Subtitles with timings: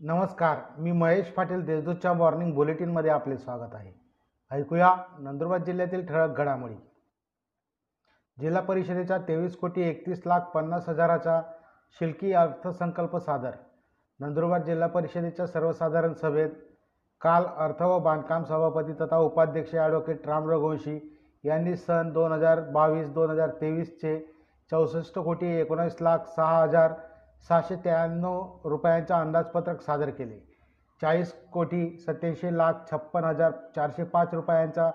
[0.00, 3.90] नमस्कार मी महेश पाटील देशदूतच्या मॉर्निंग बुलेटिनमध्ये आपले स्वागत आहे.
[4.50, 6.74] ऐकूया नंदुरबार जिल्ह्यातील ठळक घडामोडी.
[8.38, 11.40] जिल्हा परिषदेच्या तेवीस कोटी एकतीस लाख पन्नास हजाराचा
[12.00, 13.50] शिल्की अर्थसंकल्प सादर.
[14.20, 16.50] नंदुरबार जिल्हा परिषदेच्या सर्वसाधारण सभेत
[17.22, 20.98] काल अर्थ व बांधकाम सभापती तथा उपाध्यक्ष ॲडव्होकेट राम रघुवंशी
[21.44, 24.18] यांनी सन दोन हजार बावीस दोन हजार तेवीसचे
[24.70, 26.94] चौसष्ट कोटी एकोणीस लाख सहा हजार
[27.48, 30.38] सहाशे त्र्याण्णव रुपयांचा अंदाजपत्रक सादर केले.
[31.00, 34.90] चाळीस कोटी सत्याऐंशी लाख छप्पन हजार चारशे पाच रुपयांचा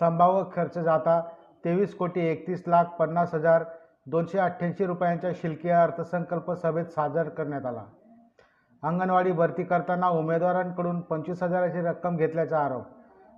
[0.00, 1.20] संभाव्य खर्च जाता
[1.64, 3.64] तेवीस कोटी एकतीस लाख पन्नास हजार
[4.06, 7.84] दोनशे अठ्ठ्याऐंशी रुपयांच्या शिल्कीय अर्थसंकल्प सभेत सादर करण्यात आला.
[8.82, 12.84] अंगणवाडी भरती करताना उमेदवारांकडून पंचवीस हजाराची रक्कम घेतल्याचा आरोप.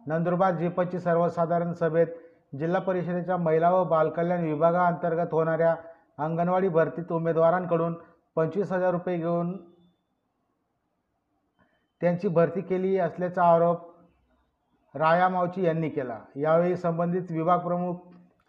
[0.06, 2.06] नंदुरबार जिपची सर्वसाधारण सभेत
[2.58, 5.74] जिल्हा परिषदेच्या महिला व बालकल्याण विभागाअंतर्गत होणाऱ्या
[6.18, 7.94] अंगणवाडी भरतीत उमेदवारांकडून
[8.40, 9.56] पंचवीस हजार रुपये घेऊन
[12.00, 13.78] त्यांची भरती केली असल्याचा आरोप
[14.94, 16.18] राया मावची यांनी केला.
[16.36, 17.94] यावेळी संबंधित विभाग प्रमुख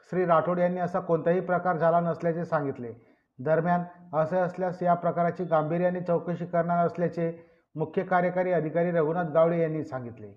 [0.10, 2.94] श्री राठोड यांनी असा कोणताही प्रकार झाला नसल्याचे सांगितले.
[3.40, 3.84] दरम्यान
[4.14, 7.32] असे असल्यास या प्रकाराची गांभीर्याने चौकशी करणार असल्याचे
[7.76, 10.32] मुख्य कार्यकारी अधिकारी रघुनाथ गावडे यांनी सांगितले.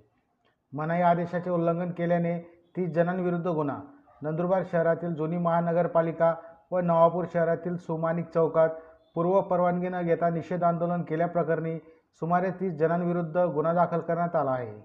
[0.72, 2.39] मनाई आदेशाचे उल्लंघन केल्याने
[2.77, 3.80] तीस जणांविरुद्ध गुन्हा.
[4.22, 6.34] नंदुरबार शहरातील जुनी महानगरपालिका
[6.70, 8.68] व नवापूर शहरातील सुमानिक चौकात
[9.15, 11.79] पूर्व परवानगी न घेता निषेध आंदोलन केल्याप्रकरणी
[12.20, 14.83] सुमारे तीस जणांविरुद्ध गुन्हा दाखल करण्यात आला आहे.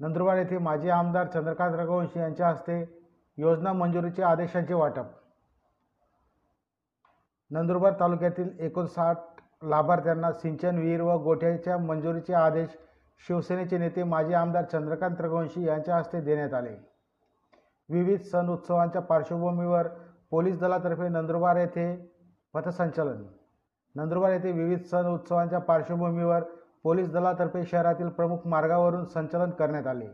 [0.00, 3.02] नंदुरबार येथे माजी आमदार चंद्रकांत रघुवंशी यांच्या हस्ते
[3.36, 5.04] योजना मंजुरीचे आदेशांचे वाटप.
[7.50, 9.16] नंदुरबार तालुक्यातील एकोणसाठ
[9.62, 12.68] लाभार्थ्यांना सिंचन विहीर व गोठ्याच्या मंजुरीचे आदेश
[13.26, 16.76] शिवसेनेचे नेते माजी आमदार चंद्रकांत रघुवंशी यांच्या हस्ते देण्यात आले.
[17.88, 19.88] विविध सण उत्सवांच्या पार्श्वभूमीवर
[20.30, 22.13] पोलीस दलातर्फे नंदुरबार येथे
[22.54, 23.22] पथसंचलन.
[23.96, 26.42] नंदुरबार येथे विविध सण उत्सवांच्या पार्श्वभूमीवर
[26.82, 30.06] पोलीस दलातर्फे शहरातील प्रमुख मार्गावरून संचलन करण्यात आले.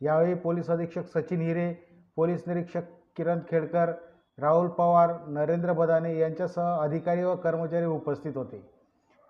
[0.00, 1.74] यावेळी पोलीस अधीक्षक सचिन हिरे
[2.16, 2.82] पोलीस निरीक्षक
[3.16, 3.92] किरण खेडकर
[4.38, 8.70] राहुल पवार नरेंद्र बदाने यांच्यासह अधिकारी व कर्मचारी उपस्थित होते.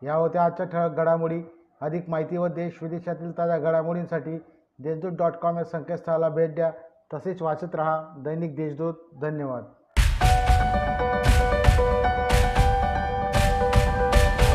[0.02, 1.42] या होत्या आजच्या ठळक घडामोडी.
[1.80, 4.38] अधिक माहिती व देश विदेशातील ताज्या घडामोडींसाठी
[4.78, 6.72] देशदूत डॉट कॉम या संकेतस्थळाला भेट द्या.
[7.14, 8.94] तसेच वाचत रहा दैनिक देशदूत.
[9.20, 9.64] धन्यवाद.